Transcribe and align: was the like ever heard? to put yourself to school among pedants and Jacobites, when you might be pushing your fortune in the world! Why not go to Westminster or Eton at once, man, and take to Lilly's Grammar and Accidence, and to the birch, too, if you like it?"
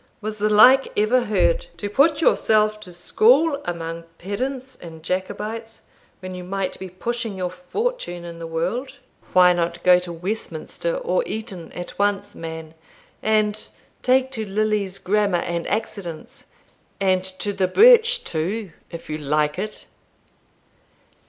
was 0.19 0.39
the 0.39 0.49
like 0.49 0.87
ever 0.97 1.25
heard? 1.25 1.67
to 1.77 1.87
put 1.87 2.21
yourself 2.21 2.79
to 2.79 2.91
school 2.91 3.61
among 3.65 4.03
pedants 4.17 4.75
and 4.81 5.03
Jacobites, 5.03 5.83
when 6.21 6.33
you 6.33 6.43
might 6.43 6.79
be 6.79 6.89
pushing 6.89 7.37
your 7.37 7.51
fortune 7.51 8.25
in 8.25 8.39
the 8.39 8.47
world! 8.47 8.95
Why 9.33 9.53
not 9.53 9.83
go 9.83 9.99
to 9.99 10.11
Westminster 10.11 10.95
or 10.95 11.21
Eton 11.27 11.71
at 11.73 11.99
once, 11.99 12.33
man, 12.33 12.73
and 13.21 13.69
take 14.01 14.31
to 14.31 14.43
Lilly's 14.43 14.97
Grammar 14.97 15.37
and 15.43 15.67
Accidence, 15.67 16.47
and 16.99 17.23
to 17.23 17.53
the 17.53 17.67
birch, 17.67 18.23
too, 18.23 18.71
if 18.89 19.07
you 19.07 19.17
like 19.19 19.59
it?" 19.59 19.85